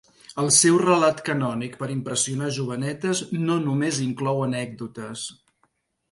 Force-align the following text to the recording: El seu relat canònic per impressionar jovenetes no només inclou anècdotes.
El 0.43 0.47
seu 0.59 0.77
relat 0.83 1.19
canònic 1.25 1.75
per 1.81 1.89
impressionar 1.95 2.47
jovenetes 2.55 3.21
no 3.41 3.59
només 3.67 3.99
inclou 4.07 4.41
anècdotes. 4.47 5.27